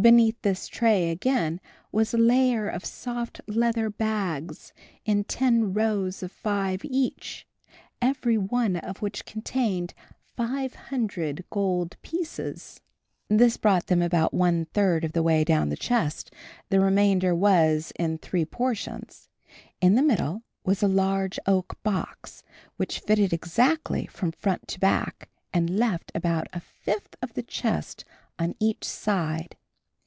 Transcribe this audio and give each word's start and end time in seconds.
Beneath 0.00 0.40
this 0.42 0.68
tray 0.68 1.10
again 1.10 1.60
was 1.90 2.14
a 2.14 2.18
layer 2.18 2.68
of 2.68 2.84
soft 2.84 3.40
leather 3.48 3.90
bags 3.90 4.72
in 5.04 5.24
ten 5.24 5.72
rows 5.74 6.22
of 6.22 6.30
five 6.30 6.82
each, 6.84 7.48
every 8.00 8.38
one 8.38 8.76
of 8.76 9.02
which 9.02 9.24
contained 9.24 9.94
five 10.36 10.74
hundred 10.74 11.44
gold 11.50 11.96
pieces. 12.02 12.80
This 13.28 13.56
brought 13.56 13.88
them 13.88 14.00
about 14.00 14.32
one 14.32 14.66
third 14.66 15.02
of 15.04 15.14
the 15.14 15.22
way 15.24 15.42
down 15.42 15.68
the 15.68 15.76
chest. 15.76 16.32
The 16.68 16.78
remainder 16.78 17.34
was 17.34 17.92
in 17.98 18.18
three 18.18 18.44
portions. 18.44 19.28
In 19.80 19.96
the 19.96 20.02
middle 20.04 20.44
was 20.64 20.80
a 20.80 20.86
large 20.86 21.40
oak 21.44 21.76
box, 21.82 22.44
that 22.78 23.18
exactly 23.18 24.02
fitted 24.06 24.12
from 24.16 24.30
front 24.30 24.68
to 24.68 24.78
back, 24.78 25.28
and 25.52 25.76
left 25.76 26.12
about 26.14 26.46
a 26.52 26.60
fifth 26.60 27.16
of 27.20 27.34
the 27.34 27.42
chest 27.42 28.04
on 28.38 28.54
each 28.60 28.84
side. 28.84 29.56